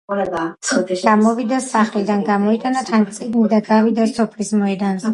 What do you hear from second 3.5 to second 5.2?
და გავიდა სოფლის მოედანზე